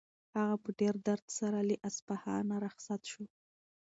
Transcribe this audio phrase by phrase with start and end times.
[0.37, 3.25] هغه په ډېر درد سره له اصفهانه رخصت شو.